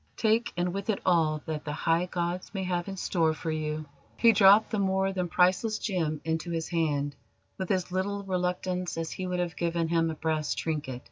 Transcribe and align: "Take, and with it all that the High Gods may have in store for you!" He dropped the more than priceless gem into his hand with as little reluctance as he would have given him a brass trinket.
"Take, 0.17 0.51
and 0.57 0.73
with 0.73 0.89
it 0.89 0.99
all 1.05 1.43
that 1.45 1.63
the 1.63 1.73
High 1.73 2.07
Gods 2.07 2.55
may 2.55 2.63
have 2.63 2.87
in 2.87 2.97
store 2.97 3.35
for 3.35 3.51
you!" 3.51 3.85
He 4.17 4.31
dropped 4.31 4.71
the 4.71 4.79
more 4.79 5.13
than 5.13 5.27
priceless 5.27 5.77
gem 5.77 6.21
into 6.25 6.49
his 6.49 6.69
hand 6.69 7.15
with 7.59 7.69
as 7.69 7.91
little 7.91 8.23
reluctance 8.23 8.97
as 8.97 9.11
he 9.11 9.27
would 9.27 9.39
have 9.39 9.55
given 9.55 9.89
him 9.89 10.09
a 10.09 10.15
brass 10.15 10.55
trinket. 10.55 10.99